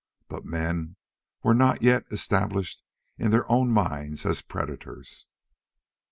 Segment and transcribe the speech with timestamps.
[0.29, 0.95] But men
[1.43, 2.81] were not yet established
[3.19, 5.27] in their own minds as predators.